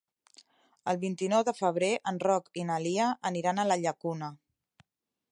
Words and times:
El 0.93 0.97
vint-i-nou 1.01 1.43
de 1.49 1.53
febrer 1.57 1.89
en 2.11 2.17
Roc 2.23 2.49
i 2.61 2.65
na 2.69 2.77
Lia 2.85 3.09
aniran 3.31 3.61
a 3.61 3.67
la 3.73 3.77
Llacuna. 3.83 4.31